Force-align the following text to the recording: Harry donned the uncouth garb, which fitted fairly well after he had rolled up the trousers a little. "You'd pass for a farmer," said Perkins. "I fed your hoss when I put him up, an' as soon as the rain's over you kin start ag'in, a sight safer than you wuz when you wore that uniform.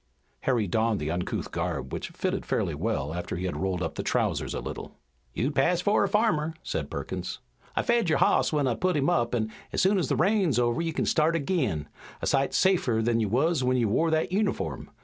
Harry 0.39 0.65
donned 0.65 0.99
the 0.99 1.11
uncouth 1.11 1.51
garb, 1.51 1.93
which 1.93 2.09
fitted 2.09 2.43
fairly 2.43 2.73
well 2.73 3.13
after 3.13 3.35
he 3.35 3.45
had 3.45 3.55
rolled 3.61 3.83
up 3.83 3.93
the 3.93 4.01
trousers 4.01 4.55
a 4.55 4.59
little. 4.59 4.95
"You'd 5.35 5.53
pass 5.53 5.79
for 5.79 6.03
a 6.03 6.07
farmer," 6.07 6.55
said 6.63 6.89
Perkins. 6.89 7.37
"I 7.75 7.83
fed 7.83 8.09
your 8.09 8.17
hoss 8.17 8.51
when 8.51 8.67
I 8.67 8.73
put 8.73 8.97
him 8.97 9.11
up, 9.11 9.35
an' 9.35 9.51
as 9.71 9.79
soon 9.79 9.99
as 9.99 10.07
the 10.07 10.15
rain's 10.15 10.57
over 10.57 10.81
you 10.81 10.91
kin 10.91 11.05
start 11.05 11.35
ag'in, 11.35 11.87
a 12.19 12.25
sight 12.25 12.55
safer 12.55 13.03
than 13.03 13.19
you 13.19 13.29
wuz 13.29 13.63
when 13.63 13.77
you 13.77 13.89
wore 13.89 14.09
that 14.09 14.31
uniform. 14.31 14.89